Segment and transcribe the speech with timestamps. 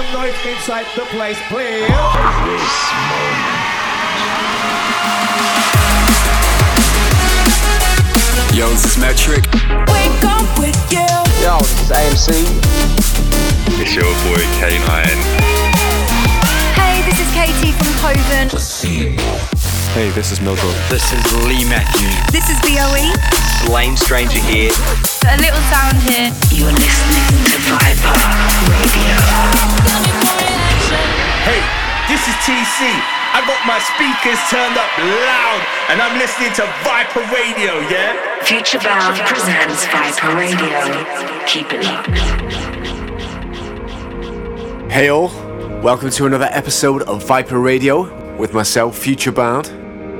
[0.00, 1.88] some noise inside the place, please.
[8.56, 9.44] Yo, this is Metrik.
[9.92, 11.06] Wake up with you.
[11.42, 12.28] Yo, this is AMC.
[13.80, 15.06] It's your boy K9.
[16.74, 18.48] Hey, this is Katie from Coven.
[19.90, 20.70] Hey, this is Milko.
[20.88, 21.18] This is
[21.50, 22.14] Lee Matthews.
[22.30, 23.10] This is VOE.
[23.74, 24.70] Lane Stranger here.
[25.26, 26.30] A little sound here.
[26.54, 28.14] You are listening to Viper
[28.70, 29.18] Radio.
[31.42, 31.58] Hey,
[32.06, 32.86] this is TC.
[33.34, 34.94] I got my speakers turned up
[35.26, 35.60] loud
[35.90, 38.14] and I'm listening to Viper Radio, yeah?
[38.44, 40.70] Future Bound presents Viper Radio.
[41.46, 42.14] Keep it locked.
[44.88, 45.30] Hey all,
[45.82, 49.66] welcome to another episode of Viper Radio with myself, Future Bound.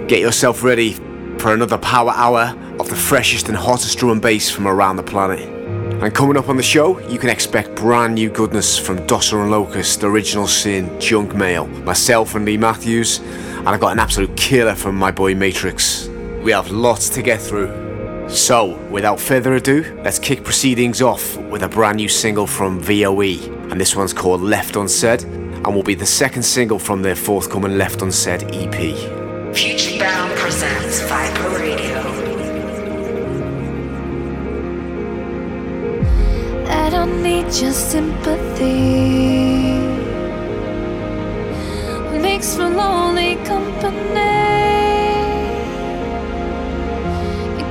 [0.06, 0.92] Get yourself ready
[1.38, 5.02] for another power hour of the freshest and hottest drum and bass from around the
[5.02, 5.40] planet.
[5.40, 9.50] And coming up on the show, you can expect brand new goodness from Dossa and
[9.50, 14.36] Locuzzed, the Original Sin, Junk Mail, myself and Lee Matthews, and I've got an absolute
[14.36, 16.06] killer from my boy Matrix.
[16.42, 18.28] We have lots to get through.
[18.28, 23.38] So, without further ado, let's kick proceedings off with a brand new single from VOE,
[23.70, 25.24] and this one's called Left Unsaid,
[25.64, 29.54] and will be the second single from their forthcoming Left Unsaid EP.
[29.54, 32.00] Future Bound presents Viper Radio.
[36.68, 39.10] I don't need your sympathy.
[42.22, 44.00] Makes for lonely company.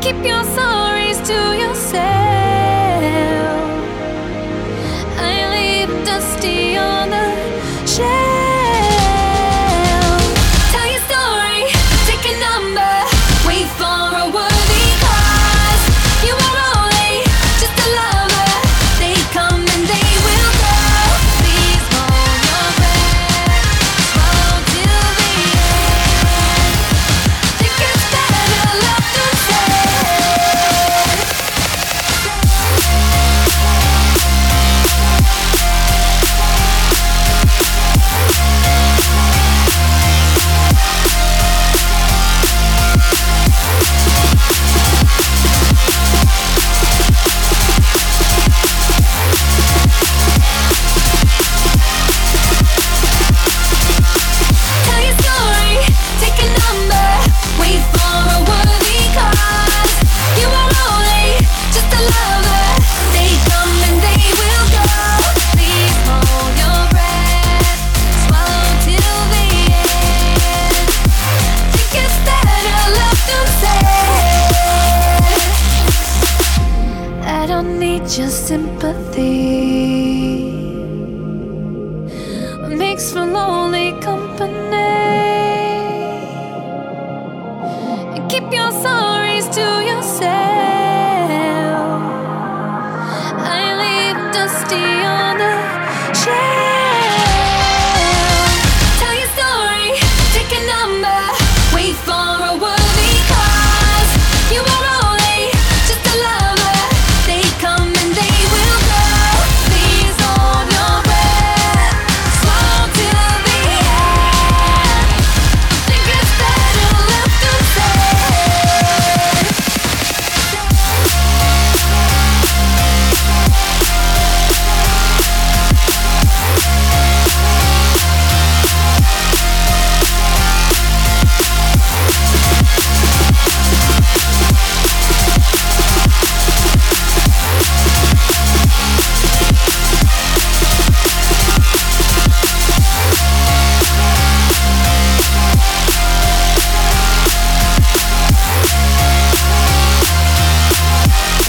[0.01, 2.58] Keep your sorries to yourself.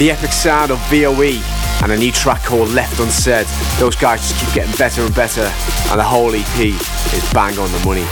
[0.00, 1.42] The epic sound of VOE
[1.82, 3.46] and a new track called Left Unsaid.
[3.78, 7.70] Those guys just keep getting better and better, and the whole EP is bang on
[7.70, 8.06] the money.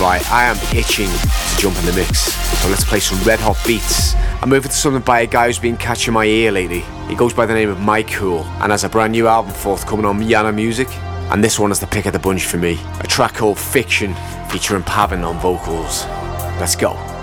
[0.00, 2.32] Right, I am itching to jump in the mix,
[2.62, 4.14] so let's play some red hot beats.
[4.40, 6.82] I'm over to something by a guy who's been catching my ear lately.
[7.08, 10.06] He goes by the name of Mike Cool and has a brand new album forthcoming
[10.06, 10.88] on Miana Music.
[11.30, 12.80] And this one is the pick of the bunch for me.
[13.00, 14.14] A track called Fiction
[14.48, 16.06] featuring Pavin on vocals.
[16.58, 17.13] Let's go.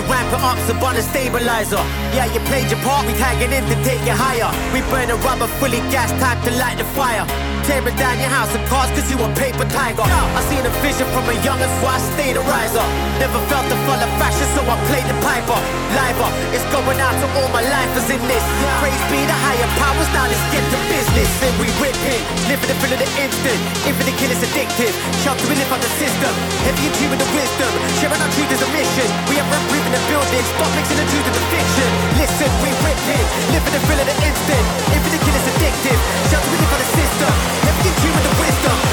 [0.00, 1.82] To ramp it up, on a stabilizer.
[2.14, 4.50] Yeah, you played your part, we tagging in to take it higher.
[4.72, 7.49] We burn a rubber fully gas, time to light the fire.
[7.70, 10.02] Tearing down your house and cars cause you a paper tiger.
[10.02, 12.82] I seen a vision from a youngin', so I stayed a riser.
[13.22, 15.54] Never felt the fall of fashion, so I played the piper.
[15.94, 18.42] Liver, it's going out to all my lifers in this.
[18.82, 21.30] Praise be the higher powers, now let's get to business.
[21.46, 22.18] And we whipping,
[22.50, 23.58] living the thrill of the instant.
[23.86, 24.94] Infinite kill is addictive.
[25.22, 26.34] Shout to live on the system.
[26.66, 27.70] Heavy achieving the wisdom.
[28.02, 29.06] Sharing our truth is a mission.
[29.30, 30.42] We have run breathing the building.
[30.58, 31.90] Stop mixing the truth and the fiction.
[32.18, 34.64] Listen, we whipping, living the thrill of the instant.
[34.90, 36.00] Infinite kill is addictive.
[36.34, 37.59] Shout to live on the system.
[37.62, 38.89] Heavy with the wisdom.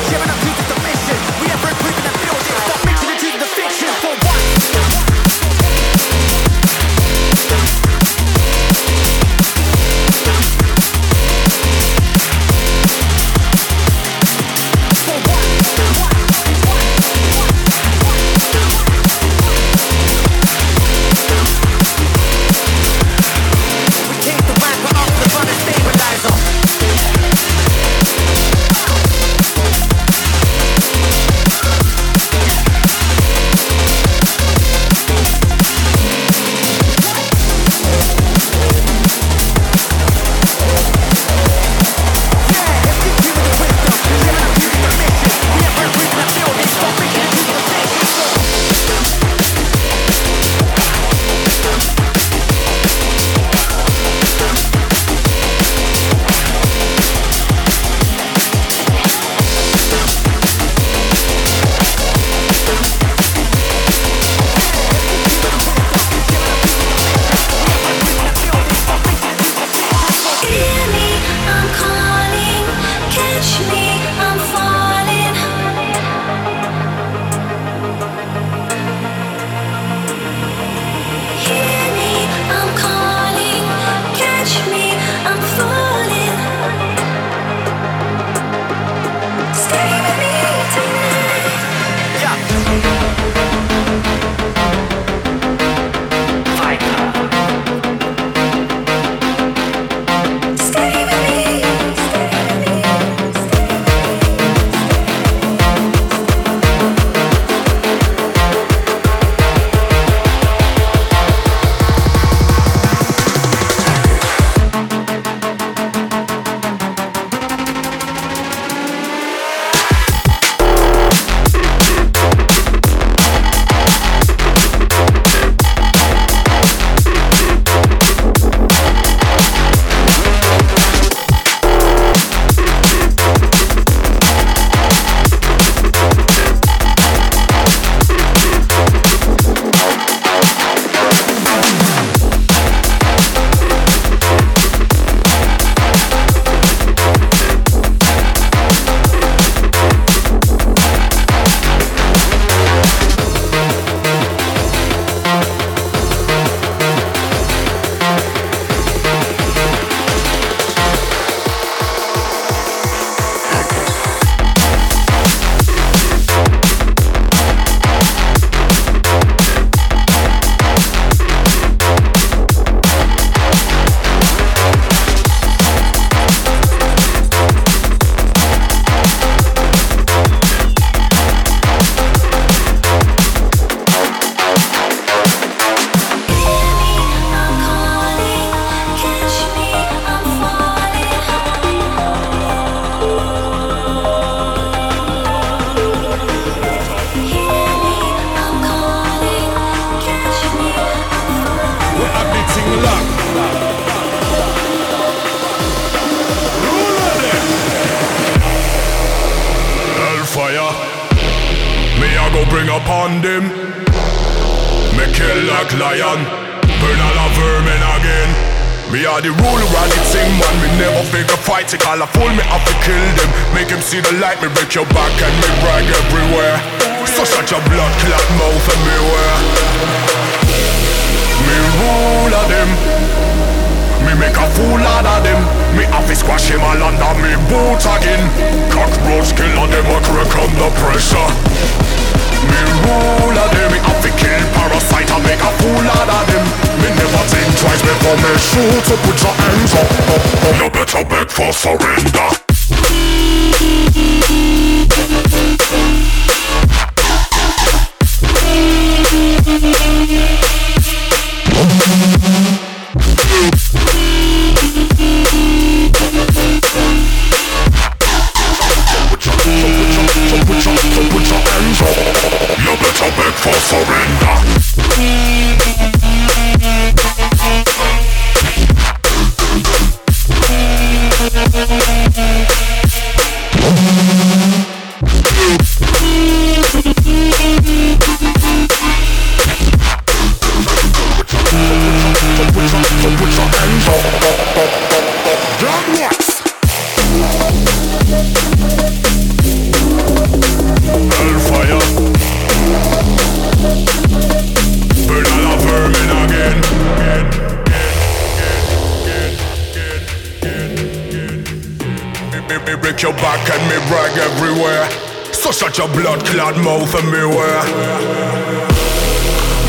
[315.78, 317.62] Shut your blood clot mouth and me wear.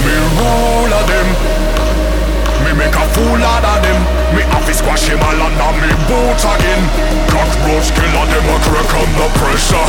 [0.04, 1.28] Me rule of them.
[2.64, 3.98] Me make a fool out of them.
[4.34, 6.82] Me have squash him all under me boots again.
[7.28, 9.88] Cockroach killer them a crack the pressure.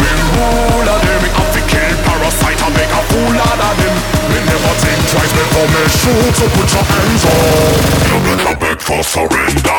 [0.00, 1.18] Me rule of them.
[1.24, 3.94] Me have to kill parasite and make a fool out of them.
[4.28, 6.32] Me never think twice before me shoot.
[6.36, 7.88] So put your hands up.
[8.04, 9.69] You better beg for surrender.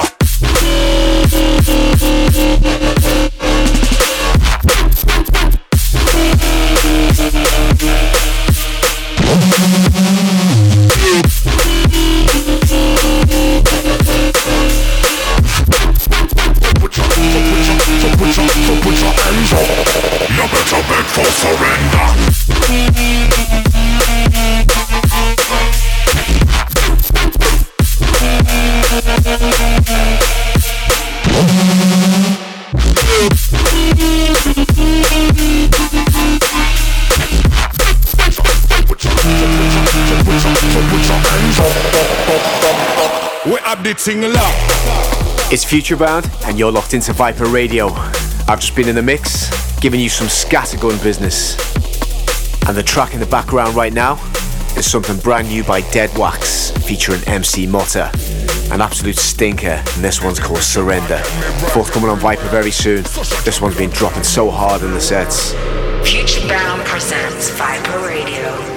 [43.92, 43.98] Up.
[43.98, 45.54] We have the thing locked.
[45.54, 47.88] It's Futurebound, and you're locked into Viper Radio.
[48.48, 51.56] I've just been in the mix, giving you some scattergun business.
[52.68, 54.14] And the track in the background right now
[54.78, 58.12] is something brand new by Dead Wax, featuring MC Motta.
[58.72, 61.20] An absolute stinker, and this one's called Surrender.
[61.74, 63.04] Forthcoming on Viper very soon.
[63.44, 65.54] This one's been dropping so hard in the sets.
[66.04, 68.71] Futurebound presents Viper Radio.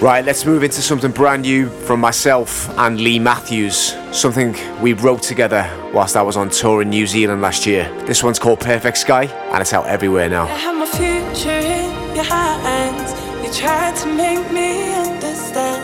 [0.00, 3.96] Right, let's move into something brand new from myself and Lee Matthews.
[4.12, 7.92] Something we wrote together whilst I was on tour in New Zealand last year.
[8.06, 10.44] This one's called Perfect Sky, and it's out everywhere now.
[10.44, 13.10] I have my future in your hands.
[13.44, 15.82] You tried to make me understand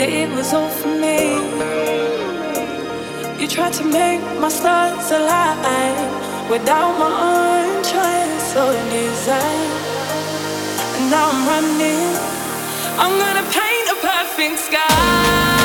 [0.00, 1.34] that it was all for me.
[3.42, 7.82] You tried to make my stars align without my own
[8.90, 9.79] design.
[11.10, 12.16] Now I'm running.
[12.96, 15.59] I'm gonna paint a perfect sky.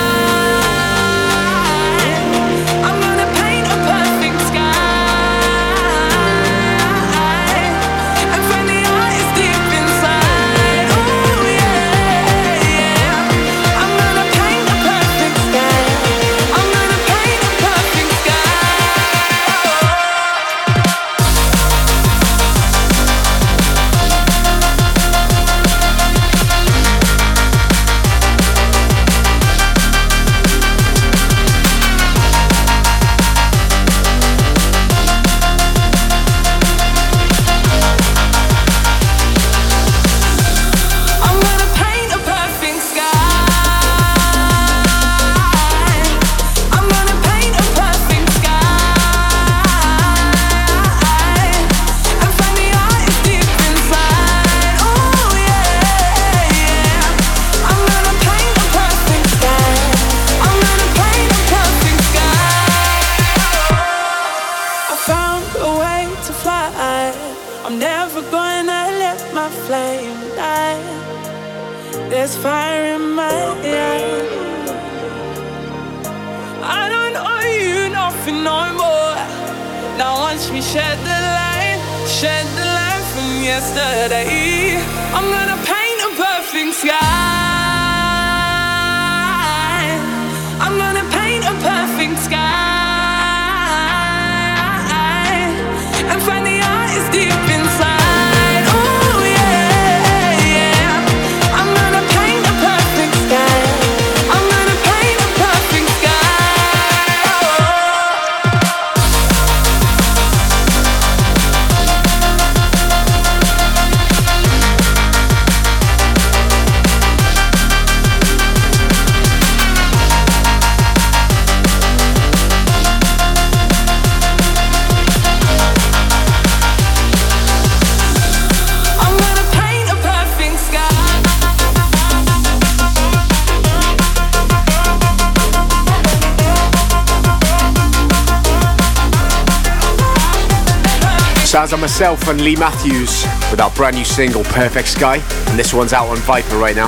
[141.96, 145.16] Myself and Lee Matthews with our brand new single Perfect Sky,
[145.48, 146.88] and this one's out on Viper right now.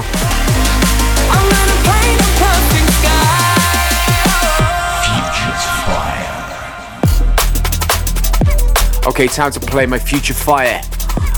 [9.07, 10.81] Okay, time to play my Future Fire,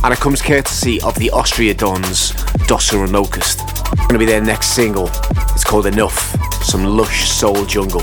[0.03, 2.31] and it comes courtesy of the Austria Dons,
[2.65, 3.61] Dossa and Locuzzed.
[3.93, 5.11] It's gonna be their next single.
[5.53, 8.01] It's called Enough, some lush soul jungle.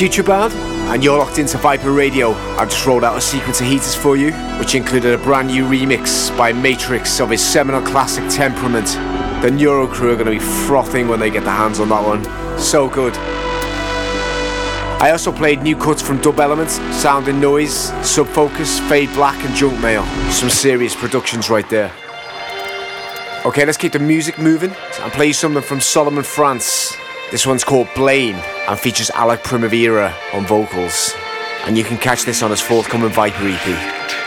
[0.00, 0.54] Futurebound,
[0.90, 2.30] and you're locked into Viper Radio.
[2.56, 5.64] I've just rolled out a sequence of heaters for you, which included a brand new
[5.64, 8.86] remix by Matrix of his seminal classic Temperament.
[9.42, 12.02] The Neuro crew are going to be frothing when they get their hands on that
[12.02, 12.24] one.
[12.58, 13.14] So good.
[15.02, 19.44] I also played new cuts from Dub Elements, Sound and Noise, Sub Focus, Fade Black,
[19.44, 20.06] and Junk Mail.
[20.30, 21.92] Some serious productions right there.
[23.44, 26.96] Okay, let's keep the music moving and play you something from Solomon France.
[27.30, 31.14] This one's called Blame and features Alec Primavera on vocals.
[31.64, 34.19] And you can catch this on his forthcoming Viper EP.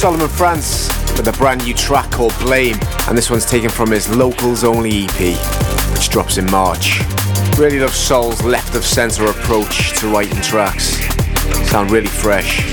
[0.00, 4.08] Solomon France with a brand new track called Blame, and this one's taken from his
[4.16, 5.36] Locals Only EP,
[5.92, 7.00] which drops in March.
[7.58, 10.96] Really love Sol's left of centre approach to writing tracks.
[11.68, 12.64] Sound really fresh.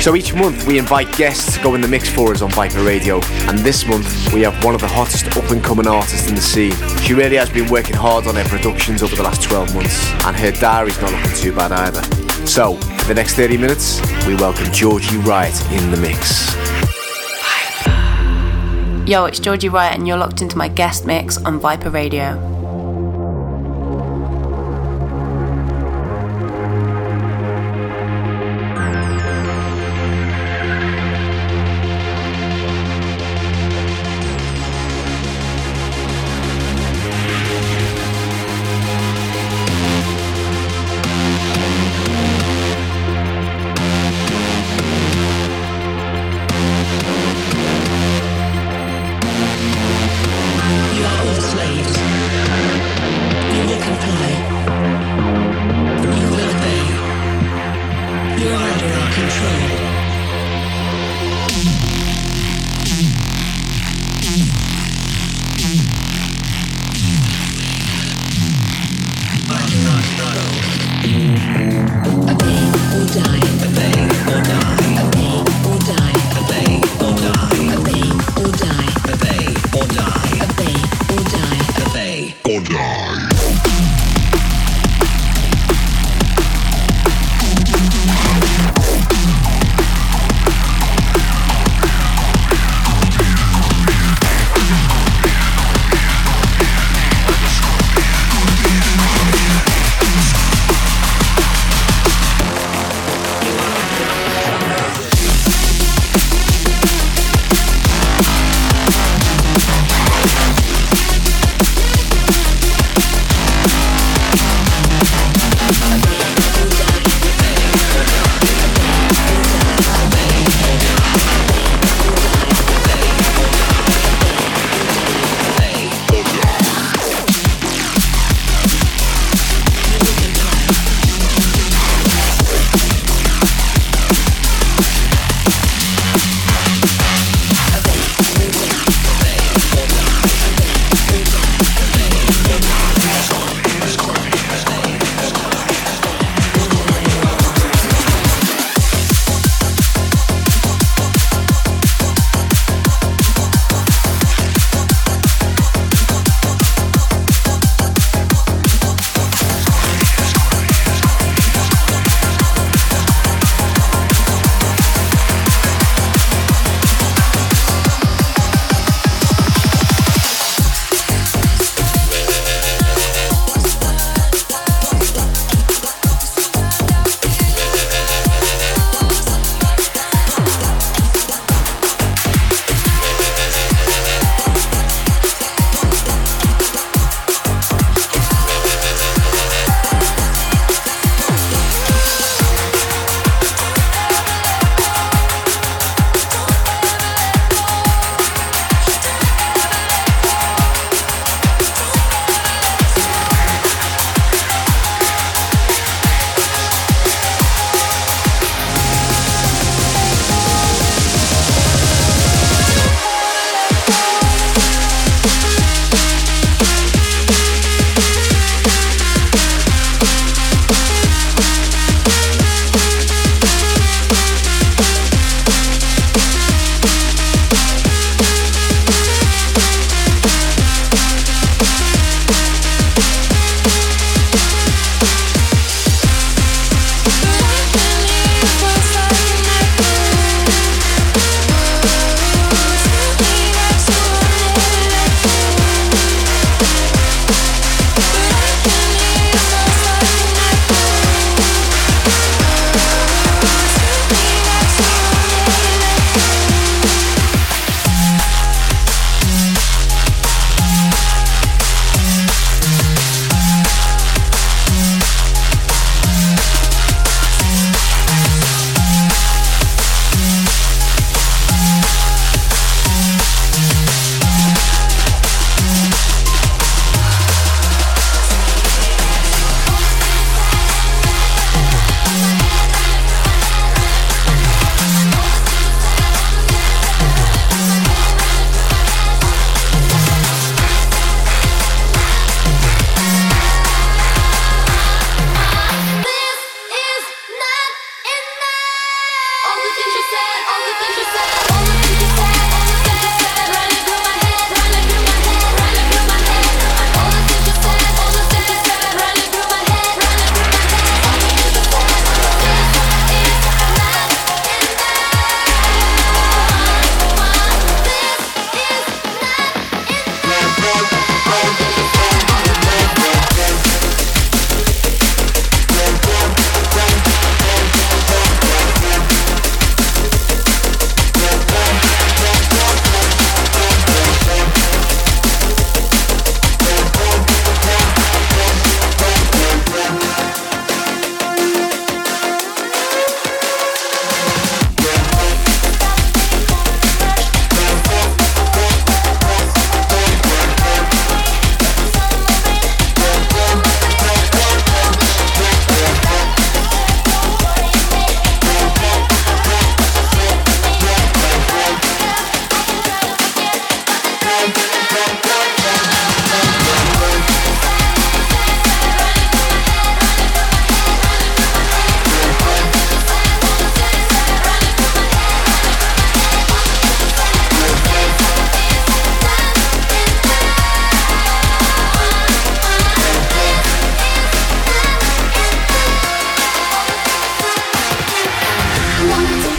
[0.00, 2.84] So each month we invite guests to go in the mix for us on Viper
[2.84, 6.36] Radio, and this month we have one of the hottest up and coming artists in
[6.36, 6.76] the scene.
[7.02, 10.36] She really has been working hard on her productions over the last 12 months, and
[10.36, 12.02] her diary's not looking too bad either.
[12.46, 16.54] So, the next 30 minutes, we welcome Georgie Riot in the mix.
[19.08, 22.47] Yo, it's Georgie Riot, and you're locked into my guest mix on Viper Radio.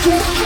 [0.01, 0.38] Thank you.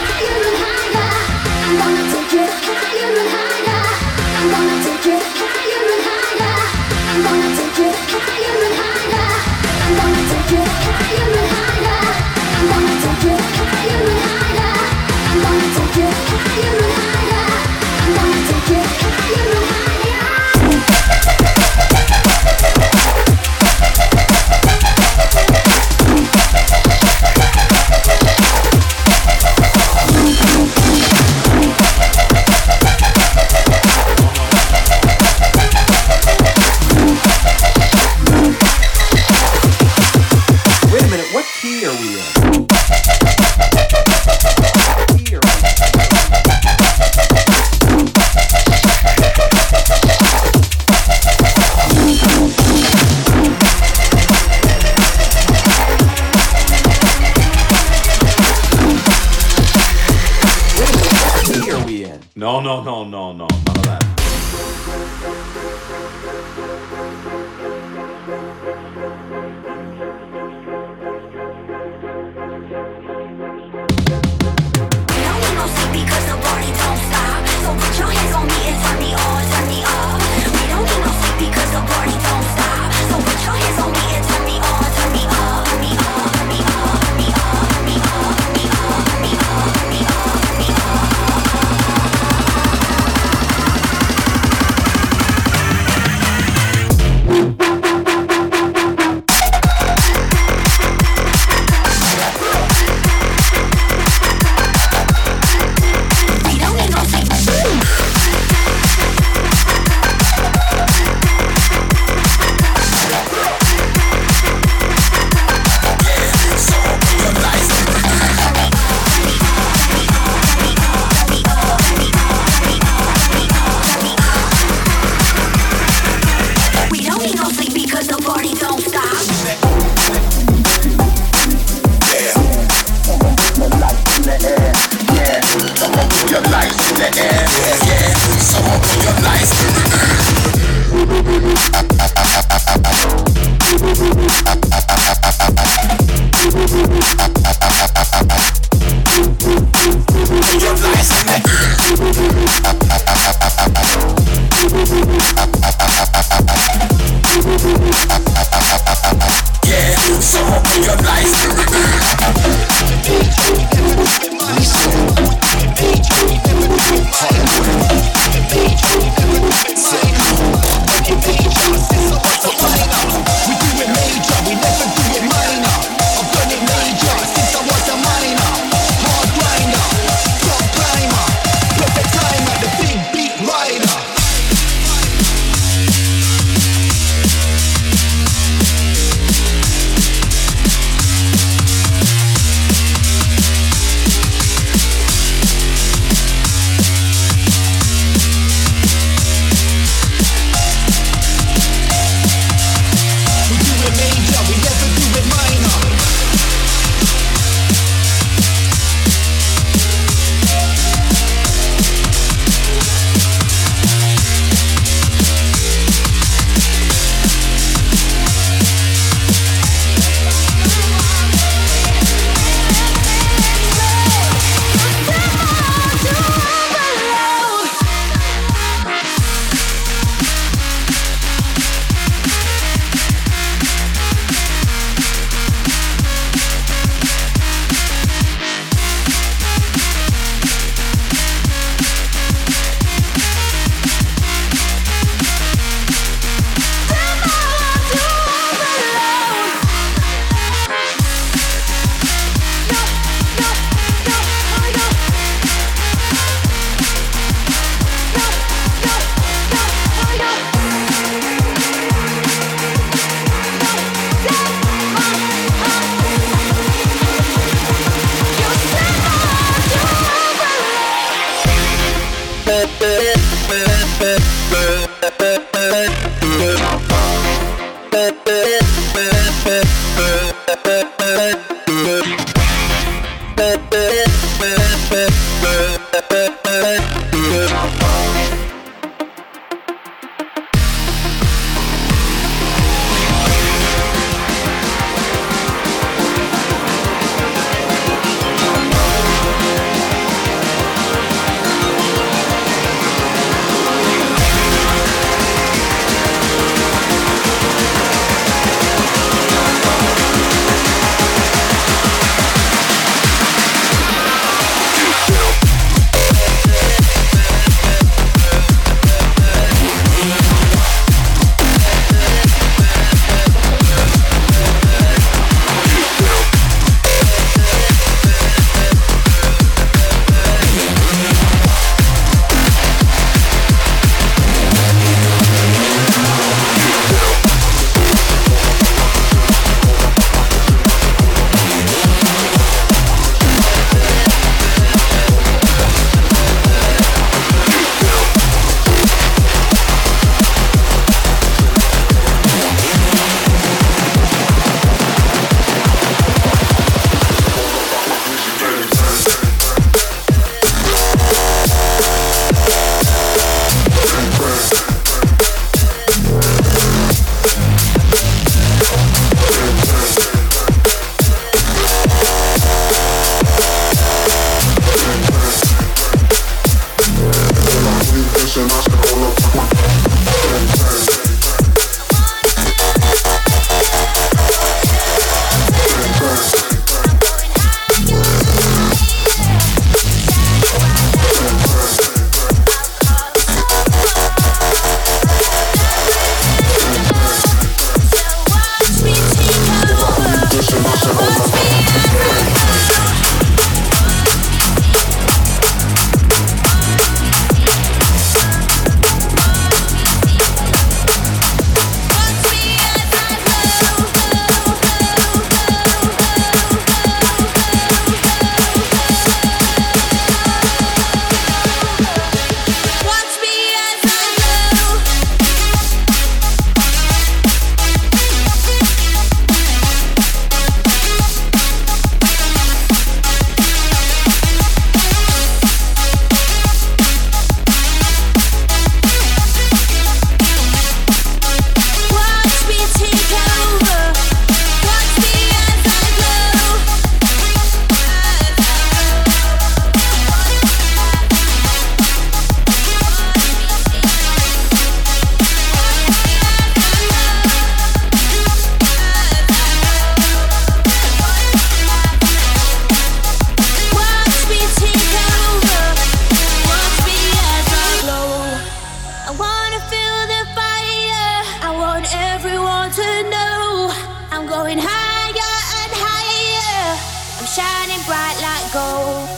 [469.18, 471.22] wanna feel the fire.
[471.42, 473.70] I want everyone to know
[474.10, 476.78] I'm going higher and higher.
[477.18, 479.08] I'm shining bright like gold.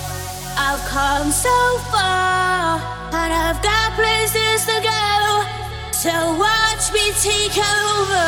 [0.58, 1.56] I've come so
[1.92, 2.80] far,
[3.12, 5.44] and I've got places to go.
[5.92, 8.26] So watch me take over.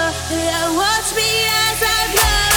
[0.77, 1.31] Watch me
[1.69, 2.48] as I go.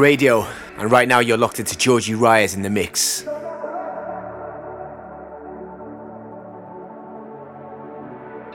[0.00, 0.46] Radio,
[0.78, 3.20] and right now you're locked into Georgie Riot in the mix.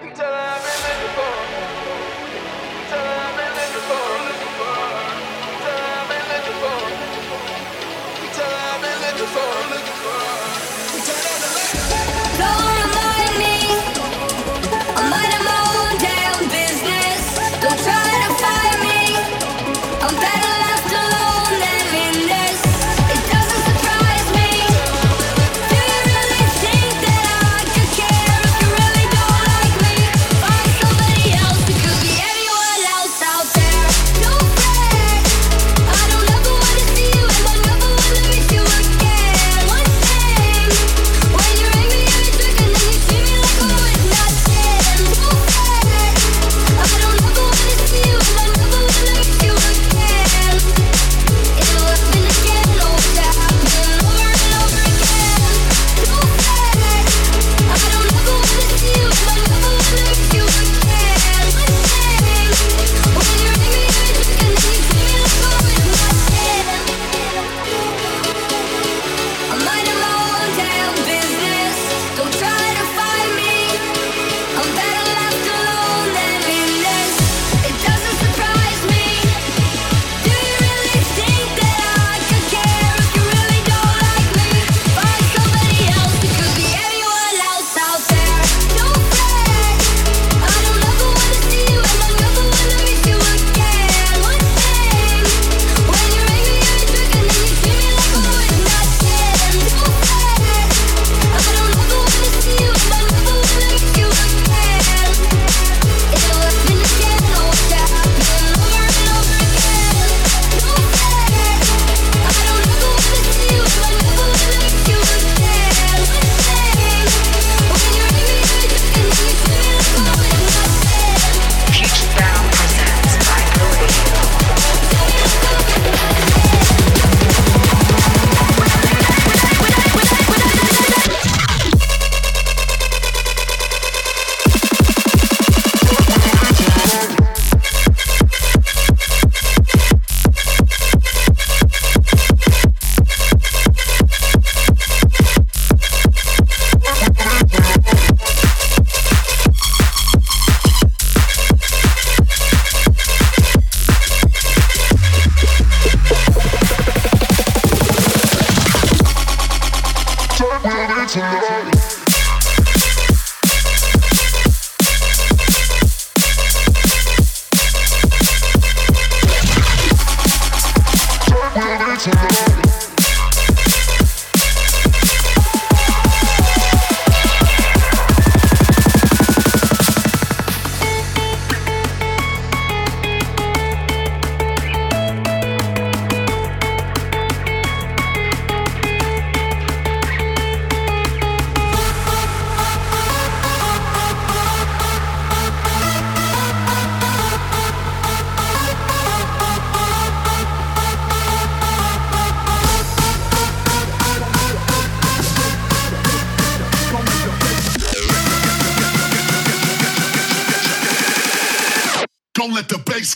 [0.01, 0.34] Peter.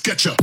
[0.09, 0.38] Getcha.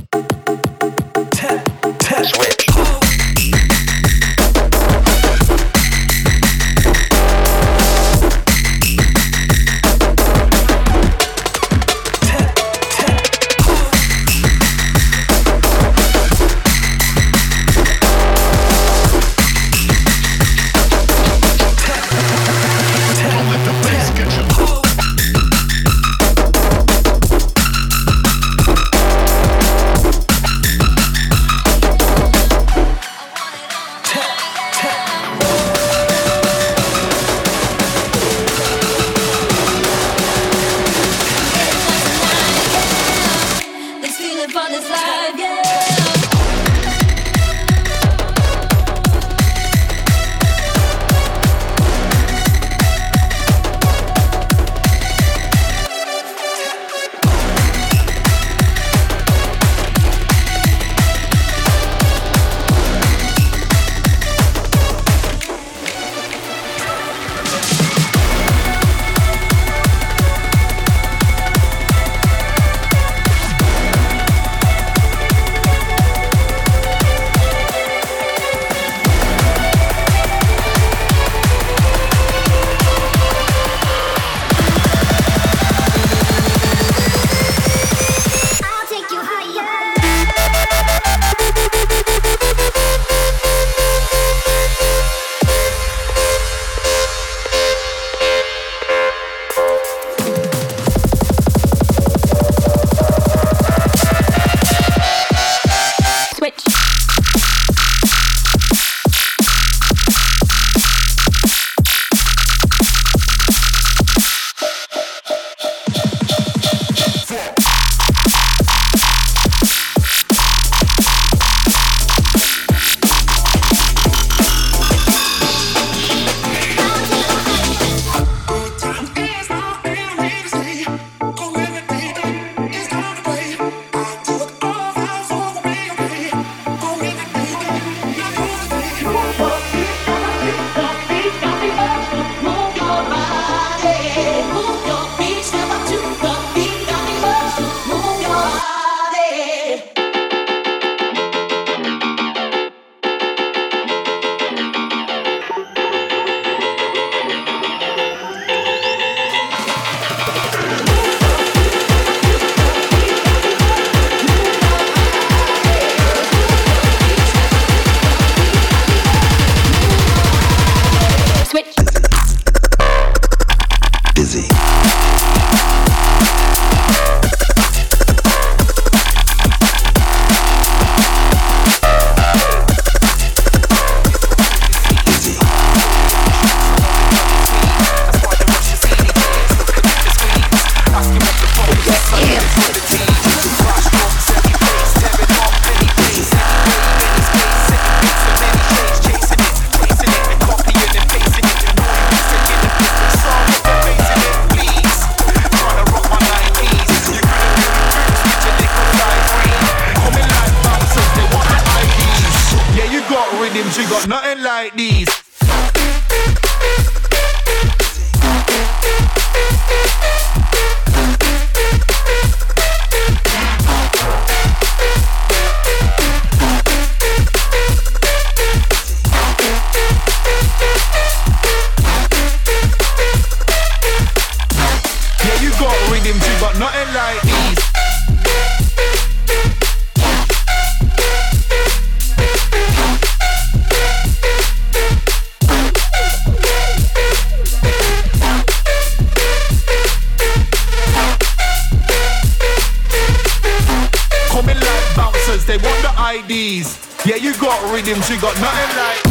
[255.27, 256.79] they want the IDs.
[257.05, 259.03] Yeah, you got rhythms, you got nothing like.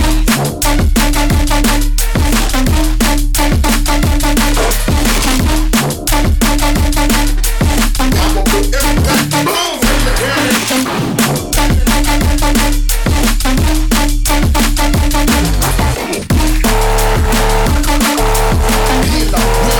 [19.31, 19.74] Boom!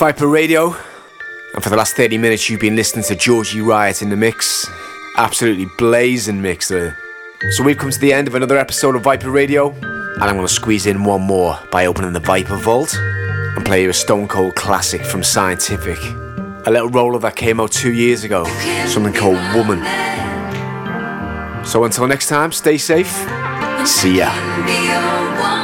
[0.00, 0.74] Viper Radio,
[1.52, 4.66] and for the last 30 minutes, you've been listening to Georgie Riot in the mix.
[5.18, 6.96] Absolutely blazing mix there.
[7.50, 10.46] So we've come to the end of another episode of Viper Radio, and I'm going
[10.46, 14.28] to squeeze in one more by opening the Viper Vault and play you a Stone
[14.28, 15.98] Cold classic from Scientific.
[16.66, 18.44] A little roller that came out two years ago,
[18.86, 19.84] something called Woman.
[21.66, 23.12] So until next time, stay safe.
[23.84, 25.59] See ya.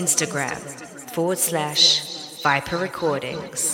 [0.00, 0.56] Instagram
[1.10, 3.69] forward slash Viper Recordings.